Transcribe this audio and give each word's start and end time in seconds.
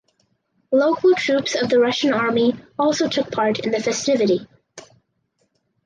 Local 0.71 1.13
troops 1.13 1.53
of 1.53 1.69
the 1.69 1.79
Russian 1.79 2.11
army 2.11 2.55
also 2.79 3.07
took 3.07 3.31
part 3.31 3.59
in 3.59 3.69
the 3.71 3.77
festivity. 3.79 4.47